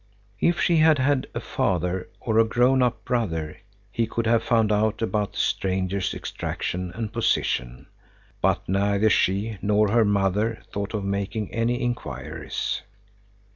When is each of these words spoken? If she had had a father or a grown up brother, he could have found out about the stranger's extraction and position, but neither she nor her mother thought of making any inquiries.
If 0.39 0.59
she 0.59 0.77
had 0.77 0.97
had 0.97 1.27
a 1.35 1.39
father 1.39 2.09
or 2.19 2.39
a 2.39 2.43
grown 2.43 2.81
up 2.81 3.05
brother, 3.05 3.59
he 3.91 4.07
could 4.07 4.25
have 4.25 4.41
found 4.41 4.71
out 4.71 5.03
about 5.03 5.33
the 5.33 5.37
stranger's 5.37 6.15
extraction 6.15 6.91
and 6.95 7.13
position, 7.13 7.85
but 8.41 8.67
neither 8.67 9.11
she 9.11 9.59
nor 9.61 9.91
her 9.91 10.03
mother 10.03 10.63
thought 10.73 10.95
of 10.95 11.03
making 11.05 11.51
any 11.53 11.75
inquiries. 11.83 12.81